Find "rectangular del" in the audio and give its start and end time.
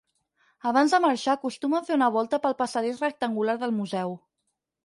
3.07-3.77